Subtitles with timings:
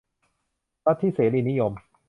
[0.85, 1.71] ลัทธิเสรีนิยม